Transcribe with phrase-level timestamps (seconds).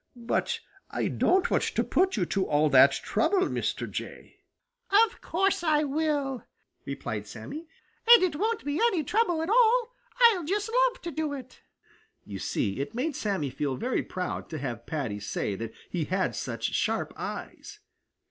[0.15, 3.87] But I don't want to put you to all that trouble, Mr.
[3.87, 4.39] Jay."
[5.05, 6.43] "Of course I will,"
[6.85, 7.67] replied Sammy,
[8.11, 9.93] "and it won't be any trouble at all.
[10.31, 11.61] I'll just love to do it."
[12.25, 16.35] You see, it made Sammy feel very proud to have Paddy say that he had
[16.35, 17.79] such sharp eyes.